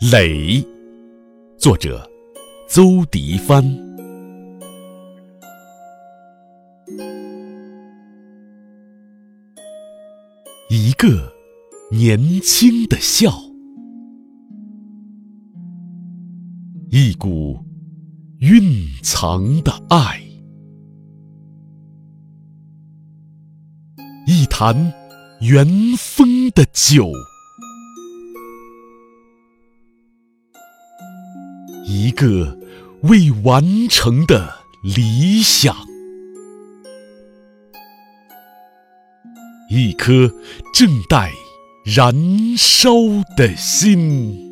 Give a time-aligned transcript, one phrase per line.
[0.00, 0.66] 磊，
[1.58, 2.10] 作者
[2.66, 3.62] 邹迪帆。
[10.70, 11.30] 一个
[11.90, 13.30] 年轻的笑，
[16.88, 17.62] 一股
[18.38, 20.18] 蕴藏的爱，
[24.26, 24.74] 一坛
[25.42, 25.66] 原
[25.98, 27.12] 封的酒。
[31.92, 32.56] 一个
[33.02, 35.74] 未完成的理想，
[39.68, 40.30] 一颗
[40.72, 41.32] 正在
[41.84, 42.14] 燃
[42.56, 42.92] 烧
[43.36, 44.49] 的心。